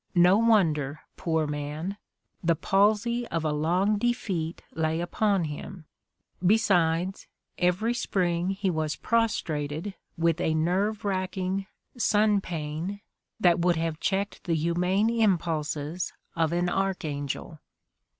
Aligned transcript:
No 0.15 0.35
wonder, 0.39 1.01
poor 1.15 1.45
man; 1.45 1.95
the 2.43 2.55
palsy 2.55 3.27
of 3.27 3.45
a 3.45 3.51
long 3.51 3.99
defeat 3.99 4.63
lay 4.73 4.99
upon 4.99 5.43
him; 5.43 5.85
besides, 6.43 7.27
every 7.59 7.93
spring 7.93 8.49
he 8.49 8.71
was 8.71 8.95
prostrated 8.95 9.93
with 10.17 10.41
a 10.41 10.55
nerve 10.55 11.05
racking 11.05 11.67
"sun 11.99 12.41
pain" 12.41 13.01
that 13.39 13.59
would 13.59 13.75
have 13.75 13.99
cheeked 13.99 14.45
the 14.45 14.55
humane 14.55 15.11
impulses 15.11 16.13
of 16.35 16.51
an 16.51 16.67
archangel. 16.67 17.59